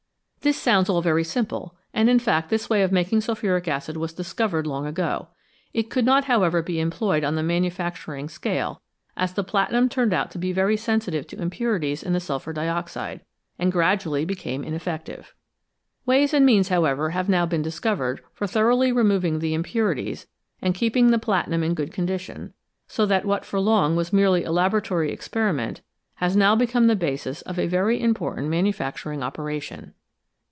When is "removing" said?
18.91-19.37